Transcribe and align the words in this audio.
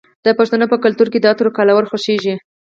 د 0.25 0.27
پښتنو 0.39 0.65
په 0.71 0.77
کلتور 0.83 1.07
کې 1.11 1.19
د 1.21 1.25
عطرو 1.31 1.55
کارول 1.57 1.85
خوښیږي. 1.91 2.35